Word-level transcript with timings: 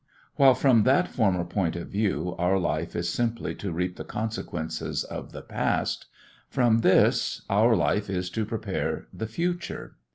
While 0.35 0.55
from 0.55 0.81
that 0.85 1.07
former 1.09 1.45
point 1.45 1.75
of 1.75 1.89
view 1.89 2.33
our 2.39 2.57
life 2.57 2.95
is 2.95 3.07
simply 3.07 3.53
to 3.53 3.71
reap 3.71 3.97
the 3.97 4.03
consequences 4.03 5.03
of 5.03 5.31
the 5.31 5.43
past, 5.43 6.07
from 6.49 6.79
this 6.79 7.43
our 7.51 7.75
life 7.75 8.09
is 8.09 8.31
to 8.31 8.43
prepare 8.43 9.05
the 9.13 9.27
future. 9.27 9.97